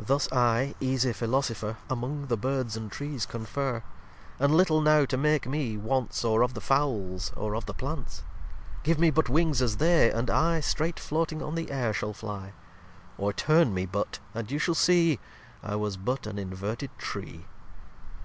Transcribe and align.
lxxi 0.00 0.06
Thus 0.06 0.32
I, 0.32 0.74
easie 0.78 1.12
Philosopher, 1.12 1.76
Among 1.90 2.28
the 2.28 2.36
Birds 2.36 2.76
and 2.76 2.88
Trees 2.88 3.26
confer: 3.26 3.82
And 4.38 4.54
little 4.56 4.80
now 4.80 5.06
to 5.06 5.16
make 5.16 5.44
me, 5.48 5.76
wants 5.76 6.24
Or 6.24 6.42
of 6.42 6.54
the 6.54 6.60
Fowles, 6.60 7.32
or 7.36 7.56
of 7.56 7.66
the 7.66 7.74
Plants. 7.74 8.22
Give 8.84 8.96
me 8.96 9.10
but 9.10 9.28
Wings 9.28 9.60
as 9.60 9.78
they, 9.78 10.12
and 10.12 10.30
I 10.30 10.60
Streight 10.60 11.00
floting 11.00 11.42
on 11.42 11.56
the 11.56 11.72
Air 11.72 11.92
shall 11.92 12.12
fly: 12.14 12.52
Or 13.16 13.32
turn 13.32 13.74
me 13.74 13.86
but, 13.86 14.20
and 14.34 14.52
you 14.52 14.60
shall 14.60 14.76
see 14.76 15.18
I 15.64 15.74
was 15.74 15.96
but 15.96 16.24
an 16.28 16.38
inverted 16.38 16.96
Tree. 16.96 17.46